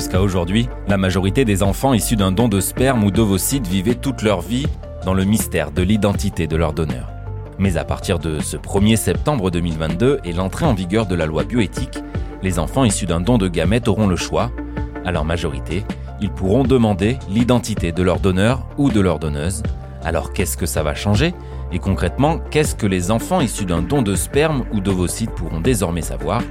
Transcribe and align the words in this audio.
Jusqu'à 0.00 0.22
aujourd'hui, 0.22 0.66
la 0.88 0.96
majorité 0.96 1.44
des 1.44 1.62
enfants 1.62 1.92
issus 1.92 2.16
d'un 2.16 2.32
don 2.32 2.48
de 2.48 2.60
sperme 2.60 3.04
ou 3.04 3.10
d'ovocytes 3.10 3.66
vivaient 3.66 3.94
toute 3.94 4.22
leur 4.22 4.40
vie 4.40 4.66
dans 5.04 5.12
le 5.12 5.24
mystère 5.24 5.72
de 5.72 5.82
l'identité 5.82 6.46
de 6.46 6.56
leur 6.56 6.72
donneur. 6.72 7.10
Mais 7.58 7.76
à 7.76 7.84
partir 7.84 8.18
de 8.18 8.40
ce 8.40 8.56
1er 8.56 8.96
septembre 8.96 9.50
2022 9.50 10.20
et 10.24 10.32
l'entrée 10.32 10.64
en 10.64 10.72
vigueur 10.72 11.04
de 11.04 11.14
la 11.14 11.26
loi 11.26 11.44
bioéthique, 11.44 11.98
les 12.42 12.58
enfants 12.58 12.84
issus 12.84 13.04
d'un 13.04 13.20
don 13.20 13.36
de 13.36 13.46
gamètes 13.46 13.88
auront 13.88 14.06
le 14.06 14.16
choix. 14.16 14.50
À 15.04 15.12
leur 15.12 15.26
majorité, 15.26 15.84
ils 16.22 16.30
pourront 16.30 16.62
demander 16.62 17.18
l'identité 17.28 17.92
de 17.92 18.02
leur 18.02 18.20
donneur 18.20 18.66
ou 18.78 18.88
de 18.88 19.00
leur 19.00 19.18
donneuse. 19.18 19.62
Alors 20.04 20.32
qu'est-ce 20.32 20.56
que 20.56 20.66
ça 20.66 20.82
va 20.82 20.94
changer? 20.94 21.34
Et 21.72 21.78
concrètement, 21.78 22.38
qu'est-ce 22.50 22.74
que 22.74 22.86
les 22.86 23.10
enfants 23.10 23.40
issus 23.40 23.64
d'un 23.64 23.82
don 23.82 24.02
de 24.02 24.16
sperme 24.16 24.64
ou 24.72 24.80
d'ovocytes 24.80 25.30
pourront 25.30 25.60
désormais 25.60 26.02
savoir? 26.02 26.42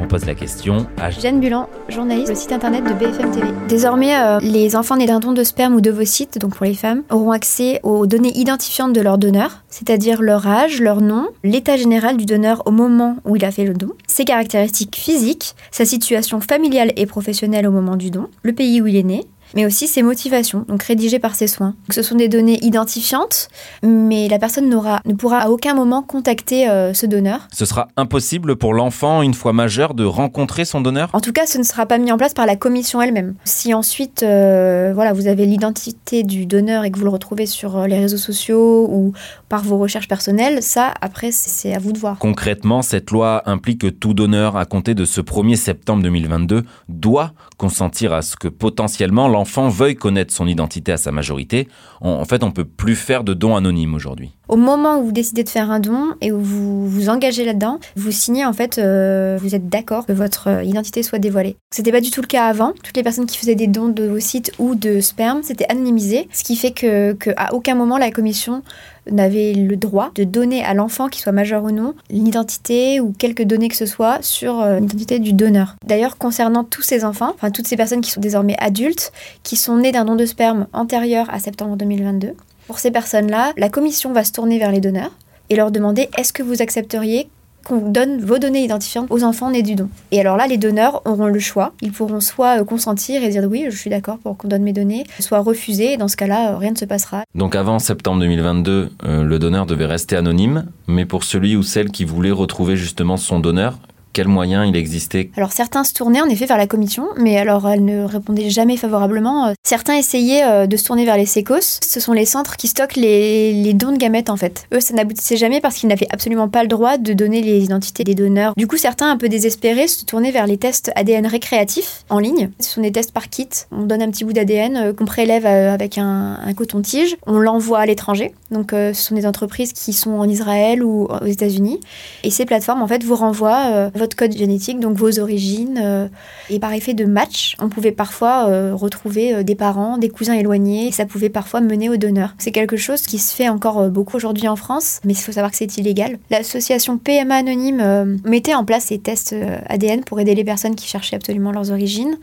On 0.00 0.06
pose 0.06 0.24
la 0.24 0.34
question 0.34 0.86
à 0.98 1.10
Jeanne 1.10 1.40
Bulan, 1.40 1.68
journaliste, 1.88 2.28
le 2.28 2.34
site 2.34 2.52
internet 2.52 2.84
de 2.84 2.92
BFM 2.92 3.30
TV. 3.32 3.46
Désormais, 3.68 4.16
euh, 4.16 4.38
les 4.40 4.76
enfants 4.76 4.96
nés 4.96 5.06
d'un 5.06 5.18
don 5.18 5.32
de 5.32 5.42
sperme 5.42 5.74
ou 5.74 5.80
d'ovocytes, 5.80 6.38
donc 6.38 6.54
pour 6.54 6.66
les 6.66 6.74
femmes, 6.74 7.02
auront 7.10 7.32
accès 7.32 7.80
aux 7.82 8.06
données 8.06 8.36
identifiantes 8.36 8.92
de 8.92 9.00
leur 9.00 9.18
donneur, 9.18 9.64
c'est-à-dire 9.68 10.22
leur 10.22 10.46
âge, 10.46 10.80
leur 10.80 11.00
nom, 11.00 11.28
l'état 11.42 11.76
général 11.76 12.16
du 12.16 12.26
donneur 12.26 12.62
au 12.66 12.70
moment 12.70 13.16
où 13.24 13.36
il 13.36 13.44
a 13.44 13.50
fait 13.50 13.64
le 13.64 13.74
don, 13.74 13.90
ses 14.06 14.24
caractéristiques 14.24 14.96
physiques, 14.96 15.54
sa 15.70 15.84
situation 15.84 16.40
familiale 16.40 16.92
et 16.96 17.06
professionnelle 17.06 17.66
au 17.66 17.72
moment 17.72 17.96
du 17.96 18.10
don, 18.10 18.28
le 18.42 18.52
pays 18.52 18.80
où 18.80 18.86
il 18.86 18.96
est 18.96 19.02
né, 19.02 19.26
mais 19.54 19.66
aussi 19.66 19.86
ses 19.86 20.02
motivations, 20.02 20.64
donc 20.68 20.82
rédigées 20.82 21.18
par 21.18 21.34
ses 21.34 21.46
soins. 21.46 21.74
ce 21.90 22.02
sont 22.02 22.14
des 22.14 22.28
données 22.28 22.58
identifiantes, 22.64 23.48
mais 23.82 24.28
la 24.28 24.38
personne 24.38 24.68
n'aura, 24.68 25.00
ne 25.04 25.14
pourra 25.14 25.38
à 25.38 25.48
aucun 25.48 25.74
moment 25.74 26.02
contacter 26.02 26.68
euh, 26.68 26.94
ce 26.94 27.06
donneur. 27.06 27.48
Ce 27.52 27.64
sera 27.64 27.88
impossible 27.96 28.56
pour 28.56 28.74
l'enfant, 28.74 29.22
une 29.22 29.34
fois 29.34 29.52
majeur, 29.52 29.94
de 29.94 30.04
rencontrer 30.04 30.64
son 30.64 30.80
donneur? 30.80 31.10
En 31.12 31.20
tout 31.20 31.32
cas, 31.32 31.46
ce 31.46 31.58
ne 31.58 31.62
sera 31.62 31.86
pas 31.86 31.98
mis 31.98 32.12
en 32.12 32.16
place 32.16 32.34
par 32.34 32.46
la 32.46 32.56
commission 32.56 33.00
elle-même. 33.00 33.34
Si 33.44 33.74
ensuite, 33.74 34.22
euh, 34.22 34.92
voilà, 34.94 35.12
vous 35.12 35.26
avez 35.26 35.46
l'identité 35.46 36.22
du 36.22 36.46
donneur 36.46 36.84
et 36.84 36.90
que 36.90 36.98
vous 36.98 37.04
le 37.04 37.10
retrouvez 37.10 37.46
sur 37.46 37.76
euh, 37.76 37.86
les 37.86 37.98
réseaux 37.98 38.16
sociaux 38.16 38.88
ou 38.90 39.12
par 39.48 39.62
vos 39.62 39.78
recherches 39.78 40.08
personnelles, 40.08 40.62
ça, 40.62 40.92
après, 41.00 41.30
c'est 41.32 41.74
à 41.74 41.78
vous 41.78 41.92
de 41.92 41.98
voir. 41.98 42.18
Concrètement, 42.18 42.82
cette 42.82 43.10
loi 43.10 43.42
implique 43.46 43.80
que 43.80 43.86
tout 43.86 44.14
donneur, 44.14 44.56
à 44.56 44.64
compter 44.64 44.94
de 44.94 45.04
ce 45.04 45.20
1er 45.20 45.56
septembre 45.56 46.02
2022, 46.02 46.62
doit 46.88 47.32
consentir 47.56 48.12
à 48.12 48.22
ce 48.22 48.36
que 48.36 48.48
potentiellement 48.48 49.28
l'enfant 49.38 49.68
veuille 49.68 49.94
connaître 49.94 50.34
son 50.34 50.48
identité 50.48 50.90
à 50.90 50.96
sa 50.96 51.12
majorité. 51.12 51.68
En, 52.00 52.24
fait, 52.24 52.42
on 52.42 52.50
peut 52.50 52.64
plus 52.64 52.96
faire 52.96 53.22
de 53.22 53.34
dons 53.34 53.54
anonymes 53.54 53.94
aujourd'hui. 53.94 54.32
Au 54.48 54.56
moment 54.56 54.98
où 54.98 55.04
vous 55.04 55.12
décidez 55.12 55.44
de 55.44 55.48
faire 55.50 55.70
un 55.70 55.78
don 55.78 56.14
et 56.22 56.32
où 56.32 56.40
vous 56.40 56.88
vous 56.88 57.10
engagez 57.10 57.44
là-dedans, 57.44 57.80
vous 57.96 58.10
signez 58.10 58.46
en 58.46 58.54
fait, 58.54 58.78
euh, 58.78 59.38
vous 59.40 59.54
êtes 59.54 59.68
d'accord 59.68 60.06
que 60.06 60.12
votre 60.12 60.48
euh, 60.48 60.62
identité 60.62 61.02
soit 61.02 61.18
dévoilée. 61.18 61.56
C'était 61.70 61.92
pas 61.92 62.00
du 62.00 62.10
tout 62.10 62.22
le 62.22 62.26
cas 62.26 62.46
avant. 62.46 62.72
Toutes 62.82 62.96
les 62.96 63.02
personnes 63.02 63.26
qui 63.26 63.36
faisaient 63.36 63.54
des 63.54 63.66
dons 63.66 63.88
de 63.88 64.04
vos 64.04 64.20
sites 64.20 64.52
ou 64.58 64.74
de 64.74 65.00
sperme, 65.00 65.42
c'était 65.42 65.66
anonymisé, 65.68 66.28
ce 66.32 66.44
qui 66.44 66.56
fait 66.56 66.70
que, 66.70 67.14
aucun 67.52 67.74
moment 67.74 67.98
la 67.98 68.10
commission 68.10 68.62
n'avait 69.10 69.52
le 69.52 69.76
droit 69.76 70.10
de 70.14 70.24
donner 70.24 70.64
à 70.64 70.72
l'enfant, 70.72 71.08
qu'il 71.08 71.22
soit 71.22 71.32
majeur 71.32 71.64
ou 71.64 71.70
non, 71.70 71.94
l'identité 72.08 73.00
ou 73.00 73.12
quelques 73.12 73.44
données 73.44 73.68
que 73.68 73.76
ce 73.76 73.86
soit 73.86 74.22
sur 74.22 74.60
euh, 74.60 74.80
l'identité 74.80 75.18
du 75.18 75.34
donneur. 75.34 75.76
D'ailleurs, 75.86 76.16
concernant 76.16 76.64
tous 76.64 76.82
ces 76.82 77.04
enfants, 77.04 77.32
enfin 77.34 77.50
toutes 77.50 77.66
ces 77.66 77.76
personnes 77.76 78.00
qui 78.00 78.10
sont 78.10 78.20
désormais 78.20 78.56
adultes, 78.58 79.12
qui 79.42 79.56
sont 79.56 79.76
nées 79.76 79.92
d'un 79.92 80.06
don 80.06 80.16
de 80.16 80.24
sperme 80.24 80.66
antérieur 80.72 81.28
à 81.30 81.38
septembre 81.38 81.76
2022, 81.76 82.34
pour 82.68 82.78
ces 82.78 82.90
personnes-là, 82.90 83.54
la 83.56 83.70
commission 83.70 84.12
va 84.12 84.22
se 84.22 84.30
tourner 84.30 84.58
vers 84.58 84.70
les 84.70 84.80
donneurs 84.80 85.10
et 85.48 85.56
leur 85.56 85.70
demander 85.70 86.10
est-ce 86.18 86.34
que 86.34 86.42
vous 86.42 86.60
accepteriez 86.60 87.30
qu'on 87.64 87.90
donne 87.90 88.20
vos 88.20 88.38
données 88.38 88.62
identifiantes 88.62 89.06
aux 89.10 89.24
enfants 89.24 89.50
nés 89.50 89.62
du 89.62 89.74
don? 89.74 89.88
Et 90.10 90.20
alors 90.20 90.36
là, 90.36 90.46
les 90.46 90.58
donneurs 90.58 91.00
auront 91.06 91.28
le 91.28 91.38
choix. 91.38 91.72
Ils 91.80 91.92
pourront 91.92 92.20
soit 92.20 92.60
euh, 92.60 92.64
consentir 92.64 93.22
et 93.22 93.30
dire 93.30 93.44
oui, 93.50 93.64
je 93.70 93.76
suis 93.76 93.88
d'accord 93.88 94.18
pour 94.18 94.36
qu'on 94.36 94.48
donne 94.48 94.62
mes 94.62 94.74
données, 94.74 95.04
soit 95.18 95.38
refuser, 95.38 95.94
et 95.94 95.96
dans 95.96 96.08
ce 96.08 96.16
cas-là, 96.18 96.52
euh, 96.52 96.56
rien 96.58 96.72
ne 96.72 96.76
se 96.76 96.84
passera. 96.84 97.24
Donc 97.34 97.56
avant 97.56 97.78
septembre 97.78 98.20
2022, 98.20 98.90
euh, 99.02 99.22
le 99.22 99.38
donneur 99.38 99.64
devait 99.64 99.86
rester 99.86 100.16
anonyme, 100.16 100.66
mais 100.86 101.06
pour 101.06 101.24
celui 101.24 101.56
ou 101.56 101.62
celle 101.62 101.90
qui 101.90 102.04
voulait 102.04 102.30
retrouver 102.30 102.76
justement 102.76 103.16
son 103.16 103.40
donneur, 103.40 103.78
quels 104.18 104.26
moyens 104.26 104.66
il 104.68 104.74
existait 104.74 105.30
Alors 105.36 105.52
certains 105.52 105.84
se 105.84 105.94
tournaient 105.94 106.20
en 106.20 106.28
effet 106.28 106.44
vers 106.44 106.56
la 106.56 106.66
commission, 106.66 107.06
mais 107.16 107.38
alors 107.38 107.68
elle 107.68 107.84
ne 107.84 108.02
répondait 108.02 108.50
jamais 108.50 108.76
favorablement. 108.76 109.46
Euh, 109.46 109.52
certains 109.62 109.94
essayaient 109.94 110.42
euh, 110.42 110.66
de 110.66 110.76
se 110.76 110.86
tourner 110.86 111.04
vers 111.04 111.16
les 111.16 111.24
SECOS. 111.24 111.78
Ce 111.86 112.00
sont 112.00 112.14
les 112.14 112.24
centres 112.24 112.56
qui 112.56 112.66
stockent 112.66 112.96
les, 112.96 113.72
dons 113.74 113.92
de 113.92 113.96
gamètes 113.96 114.28
en 114.28 114.36
fait. 114.36 114.66
Eux, 114.74 114.80
ça 114.80 114.92
n'aboutissait 114.92 115.36
jamais 115.36 115.60
parce 115.60 115.76
qu'ils 115.76 115.88
n'avaient 115.88 116.08
absolument 116.10 116.48
pas 116.48 116.62
le 116.62 116.68
droit 116.68 116.98
de 116.98 117.12
donner 117.12 117.42
les 117.42 117.62
identités 117.62 118.02
des 118.02 118.16
donneurs. 118.16 118.54
Du 118.56 118.66
coup, 118.66 118.76
certains, 118.76 119.08
un 119.08 119.16
peu 119.16 119.28
désespérés, 119.28 119.86
se 119.86 120.04
tournaient 120.04 120.32
vers 120.32 120.48
les 120.48 120.56
tests 120.56 120.90
ADN 120.96 121.28
récréatifs 121.28 122.04
en 122.10 122.18
ligne. 122.18 122.50
Ce 122.58 122.72
sont 122.72 122.80
des 122.80 122.90
tests 122.90 123.12
par 123.12 123.28
kit. 123.28 123.48
On 123.70 123.84
donne 123.84 124.02
un 124.02 124.10
petit 124.10 124.24
bout 124.24 124.32
d'ADN 124.32 124.76
euh, 124.76 124.92
qu'on 124.92 125.04
prélève 125.04 125.46
avec 125.46 125.96
un 125.96 126.52
coton-tige. 126.56 127.16
On 127.28 127.38
l'envoie 127.38 127.78
à 127.78 127.86
l'étranger. 127.86 128.34
Donc 128.50 128.70
ce 128.72 128.92
sont 128.94 129.14
des 129.14 129.26
entreprises 129.26 129.72
qui 129.72 129.92
sont 129.92 130.12
en 130.12 130.28
Israël 130.28 130.82
ou 130.82 131.06
aux 131.06 131.26
États-Unis. 131.26 131.80
Et 132.24 132.30
ces 132.30 132.46
plateformes, 132.46 132.82
en 132.82 132.88
fait, 132.88 133.04
vous 133.04 133.16
renvoient 133.16 133.90
votre 133.94 134.16
code 134.16 134.32
génétique, 134.32 134.80
donc 134.80 134.96
vos 134.96 135.18
origines. 135.18 135.80
Euh, 135.82 136.08
et 136.50 136.58
par 136.58 136.72
effet 136.72 136.94
de 136.94 137.04
match, 137.04 137.56
on 137.60 137.68
pouvait 137.68 137.92
parfois 137.92 138.48
euh, 138.48 138.74
retrouver 138.74 139.34
euh, 139.34 139.42
des 139.42 139.54
parents, 139.54 139.98
des 139.98 140.08
cousins 140.08 140.34
éloignés. 140.34 140.88
Et 140.88 140.92
ça 140.92 141.06
pouvait 141.06 141.28
parfois 141.28 141.60
mener 141.60 141.88
au 141.88 141.96
donneur. 141.96 142.34
C'est 142.38 142.52
quelque 142.52 142.76
chose 142.76 143.02
qui 143.02 143.18
se 143.18 143.34
fait 143.34 143.48
encore 143.48 143.88
beaucoup 143.88 144.16
aujourd'hui 144.16 144.48
en 144.48 144.56
France, 144.56 145.00
mais 145.04 145.12
il 145.12 145.16
faut 145.16 145.32
savoir 145.32 145.50
que 145.50 145.56
c'est 145.56 145.76
illégal. 145.78 146.18
L'association 146.30 146.98
PMA 146.98 147.36
Anonyme 147.36 148.18
mettait 148.24 148.54
en 148.54 148.64
place 148.64 148.86
ces 148.86 148.98
tests 148.98 149.34
ADN 149.66 150.02
pour 150.04 150.20
aider 150.20 150.34
les 150.34 150.44
personnes 150.44 150.74
qui 150.74 150.86
cherchaient 150.86 151.16
absolument 151.16 151.52
leurs 151.52 151.70
origines. 151.70 152.16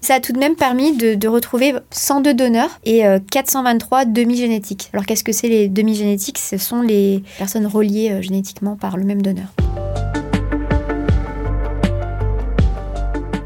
Ça 0.00 0.14
a 0.14 0.20
tout 0.20 0.32
de 0.32 0.38
même 0.38 0.56
permis 0.56 0.96
de, 0.96 1.14
de 1.14 1.28
retrouver 1.28 1.74
102 1.90 2.34
donneurs 2.34 2.80
et 2.84 3.02
423 3.30 4.04
demi-génétiques. 4.04 4.90
Alors 4.92 5.06
qu'est-ce 5.06 5.24
que 5.24 5.32
c'est 5.32 5.67
les 5.68 5.74
demi-génétiques 5.74 6.38
Ce 6.38 6.56
sont 6.56 6.80
les 6.80 7.22
personnes 7.36 7.66
reliées 7.66 8.22
génétiquement 8.22 8.76
par 8.76 8.96
le 8.96 9.04
même 9.04 9.22
donneur. 9.22 9.48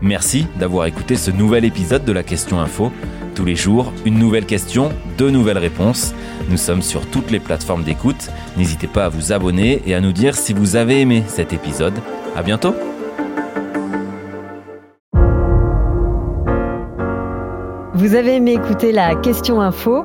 Merci 0.01 0.47
d'avoir 0.59 0.87
écouté 0.87 1.17
ce 1.17 1.31
nouvel 1.31 1.65
épisode 1.65 2.05
de 2.05 2.13
la 2.13 2.23
Question 2.23 2.61
Info. 2.61 2.93
Tous 3.35 3.45
les 3.45 3.57
jours, 3.57 3.93
une 4.05 4.19
nouvelle 4.19 4.47
question, 4.47 4.91
deux 5.17 5.31
nouvelles 5.31 5.59
réponses. 5.59 6.13
Nous 6.51 6.57
sommes 6.57 6.83
sur 6.83 7.07
toutes 7.07 7.31
les 7.31 7.41
plateformes 7.41 7.83
d'écoute. 7.83 8.31
N'hésitez 8.57 8.89
pas 8.89 9.07
à 9.07 9.09
vous 9.09 9.33
abonner 9.33 9.81
et 9.87 9.95
à 9.95 10.01
nous 10.01 10.13
dire 10.13 10.37
si 10.37 10.53
vous 10.53 10.77
avez 10.77 11.01
aimé 11.01 11.23
cet 11.29 11.53
épisode. 11.53 11.95
À 12.37 12.43
bientôt! 12.43 12.75
Vous 17.95 18.15
avez 18.15 18.37
aimé 18.37 18.53
écouter 18.55 18.93
la 18.93 19.15
Question 19.15 19.61
Info? 19.61 20.05